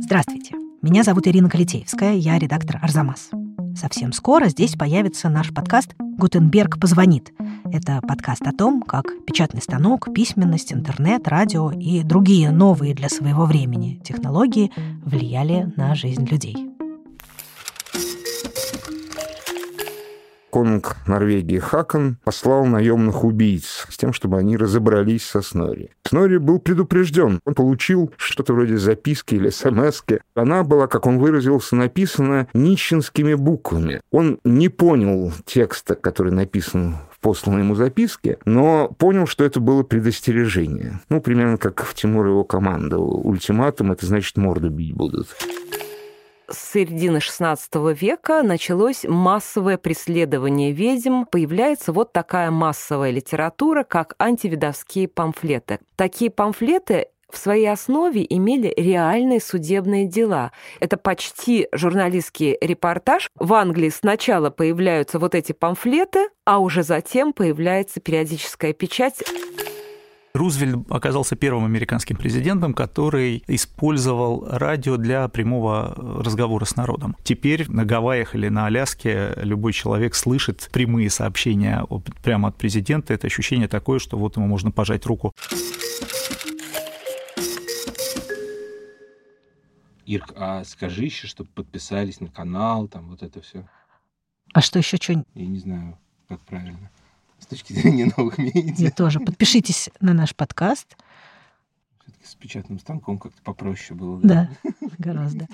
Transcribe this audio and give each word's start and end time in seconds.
Здравствуйте. 0.00 0.54
Меня 0.82 1.02
зовут 1.02 1.26
Ирина 1.26 1.50
Калитеевская, 1.50 2.14
я 2.14 2.38
редактор 2.38 2.78
«Арзамас». 2.82 3.30
Совсем 3.74 4.12
скоро 4.12 4.48
здесь 4.48 4.74
появится 4.74 5.28
наш 5.28 5.52
подкаст 5.52 5.94
«Гутенберг 5.98 6.78
позвонит». 6.78 7.32
Это 7.64 8.00
подкаст 8.06 8.46
о 8.46 8.52
том, 8.52 8.82
как 8.82 9.06
печатный 9.26 9.60
станок, 9.60 10.14
письменность, 10.14 10.72
интернет, 10.72 11.26
радио 11.26 11.70
и 11.72 12.02
другие 12.02 12.50
новые 12.50 12.94
для 12.94 13.08
своего 13.08 13.46
времени 13.46 14.00
технологии 14.04 14.70
влияли 15.04 15.72
на 15.76 15.94
жизнь 15.94 16.24
людей. 16.26 16.73
Конунг 20.54 20.96
Норвегии 21.08 21.58
Хакон 21.58 22.18
послал 22.22 22.64
наемных 22.64 23.24
убийц 23.24 23.88
с 23.90 23.96
тем, 23.96 24.12
чтобы 24.12 24.38
они 24.38 24.56
разобрались 24.56 25.24
со 25.24 25.42
Снори. 25.42 25.90
Снори 26.04 26.36
был 26.36 26.60
предупрежден. 26.60 27.40
Он 27.44 27.54
получил 27.54 28.12
что-то 28.16 28.52
вроде 28.52 28.76
записки 28.76 29.34
или 29.34 29.50
смс 29.50 30.04
-ки. 30.06 30.20
Она 30.36 30.62
была, 30.62 30.86
как 30.86 31.06
он 31.06 31.18
выразился, 31.18 31.74
написана 31.74 32.46
нищенскими 32.54 33.34
буквами. 33.34 34.00
Он 34.12 34.38
не 34.44 34.68
понял 34.68 35.32
текста, 35.44 35.96
который 35.96 36.30
написан 36.30 36.98
в 37.10 37.18
посланной 37.18 37.62
ему 37.62 37.74
записке, 37.74 38.38
но 38.44 38.94
понял, 38.96 39.26
что 39.26 39.42
это 39.42 39.58
было 39.58 39.82
предостережение. 39.82 41.00
Ну, 41.08 41.20
примерно 41.20 41.56
как 41.58 41.82
в 41.82 41.94
Тимур 41.94 42.28
его 42.28 42.44
команда. 42.44 42.98
Ультиматум— 42.98 43.90
это 43.92 44.06
значит 44.06 44.36
морду 44.36 44.70
бить 44.70 44.94
будут 44.94 45.26
с 46.48 46.72
середины 46.72 47.18
XVI 47.18 47.94
века 47.94 48.42
началось 48.42 49.04
массовое 49.04 49.78
преследование 49.78 50.72
ведьм. 50.72 51.24
Появляется 51.24 51.92
вот 51.92 52.12
такая 52.12 52.50
массовая 52.50 53.10
литература, 53.10 53.84
как 53.84 54.14
антивидовские 54.18 55.08
памфлеты. 55.08 55.78
Такие 55.96 56.30
памфлеты 56.30 57.08
в 57.30 57.38
своей 57.38 57.66
основе 57.66 58.24
имели 58.28 58.72
реальные 58.76 59.40
судебные 59.40 60.06
дела. 60.06 60.52
Это 60.80 60.96
почти 60.96 61.68
журналистский 61.72 62.56
репортаж. 62.60 63.28
В 63.36 63.52
Англии 63.54 63.88
сначала 63.88 64.50
появляются 64.50 65.18
вот 65.18 65.34
эти 65.34 65.52
памфлеты, 65.52 66.28
а 66.44 66.58
уже 66.58 66.82
затем 66.82 67.32
появляется 67.32 68.00
периодическая 68.00 68.72
печать. 68.72 69.22
Рузвельт 70.34 70.90
оказался 70.90 71.36
первым 71.36 71.64
американским 71.64 72.16
президентом, 72.16 72.74
который 72.74 73.44
использовал 73.46 74.44
радио 74.50 74.96
для 74.96 75.28
прямого 75.28 75.94
разговора 76.24 76.64
с 76.64 76.74
народом. 76.74 77.16
Теперь 77.22 77.70
на 77.70 77.84
Гавайях 77.84 78.34
или 78.34 78.48
на 78.48 78.66
Аляске 78.66 79.32
любой 79.36 79.72
человек 79.72 80.16
слышит 80.16 80.70
прямые 80.72 81.08
сообщения 81.08 81.86
прямо 82.24 82.48
от 82.48 82.56
президента. 82.56 83.14
Это 83.14 83.28
ощущение 83.28 83.68
такое, 83.68 84.00
что 84.00 84.18
вот 84.18 84.36
ему 84.36 84.48
можно 84.48 84.72
пожать 84.72 85.06
руку. 85.06 85.32
Ирк, 90.04 90.32
а 90.34 90.64
скажи 90.64 91.04
еще, 91.04 91.28
чтобы 91.28 91.48
подписались 91.50 92.18
на 92.18 92.26
канал, 92.26 92.88
там 92.88 93.08
вот 93.08 93.22
это 93.22 93.40
все. 93.40 93.68
А 94.52 94.60
что 94.60 94.80
еще 94.80 94.96
что? 94.96 95.12
Я 95.12 95.46
не 95.46 95.60
знаю, 95.60 95.96
как 96.28 96.40
правильно 96.40 96.90
с 97.44 97.46
точки 97.46 97.74
зрения 97.74 98.10
новых 98.16 98.38
медиа. 98.38 98.86
Вы 98.86 98.90
тоже. 98.90 99.20
Подпишитесь 99.20 99.90
на 100.00 100.14
наш 100.14 100.34
подкаст. 100.34 100.96
Все-таки 102.02 102.26
с 102.26 102.34
печатным 102.34 102.78
станком 102.78 103.18
как-то 103.18 103.40
попроще 103.42 103.98
было. 103.98 104.18
Да, 104.22 104.48
да 104.62 104.88
гораздо. 104.98 105.46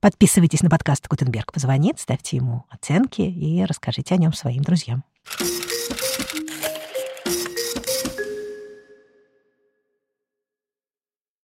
Подписывайтесь 0.00 0.62
на 0.62 0.70
подкаст 0.70 1.06
Гутенберг 1.06 1.52
позвонит, 1.52 2.00
ставьте 2.00 2.38
ему 2.38 2.64
оценки 2.70 3.20
и 3.20 3.62
расскажите 3.64 4.14
о 4.14 4.16
нем 4.16 4.32
своим 4.32 4.62
друзьям. 4.62 5.04